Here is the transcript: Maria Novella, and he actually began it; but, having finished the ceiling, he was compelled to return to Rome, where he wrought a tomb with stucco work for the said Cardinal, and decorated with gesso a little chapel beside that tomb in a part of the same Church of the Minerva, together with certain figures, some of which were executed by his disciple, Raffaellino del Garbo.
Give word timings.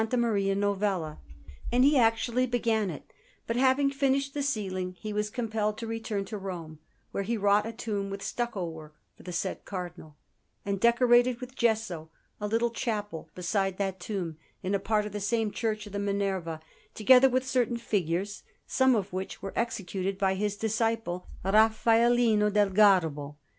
Maria 0.17 0.55
Novella, 0.55 1.19
and 1.71 1.83
he 1.83 1.95
actually 1.95 2.47
began 2.47 2.89
it; 2.89 3.13
but, 3.45 3.55
having 3.55 3.91
finished 3.91 4.33
the 4.33 4.41
ceiling, 4.41 4.95
he 4.99 5.13
was 5.13 5.29
compelled 5.29 5.77
to 5.77 5.85
return 5.85 6.25
to 6.25 6.39
Rome, 6.39 6.79
where 7.11 7.21
he 7.21 7.37
wrought 7.37 7.67
a 7.67 7.71
tomb 7.71 8.09
with 8.09 8.23
stucco 8.23 8.67
work 8.67 8.95
for 9.15 9.21
the 9.21 9.31
said 9.31 9.63
Cardinal, 9.63 10.15
and 10.65 10.79
decorated 10.79 11.39
with 11.39 11.55
gesso 11.55 12.09
a 12.39 12.47
little 12.47 12.71
chapel 12.71 13.29
beside 13.35 13.77
that 13.77 13.99
tomb 13.99 14.39
in 14.63 14.73
a 14.73 14.79
part 14.79 15.05
of 15.05 15.11
the 15.11 15.19
same 15.19 15.51
Church 15.51 15.85
of 15.85 15.93
the 15.93 15.99
Minerva, 15.99 16.61
together 16.95 17.29
with 17.29 17.45
certain 17.47 17.77
figures, 17.77 18.41
some 18.65 18.95
of 18.95 19.13
which 19.13 19.43
were 19.43 19.53
executed 19.55 20.17
by 20.17 20.33
his 20.33 20.57
disciple, 20.57 21.27
Raffaellino 21.45 22.49
del 22.51 22.71
Garbo. 22.71 23.35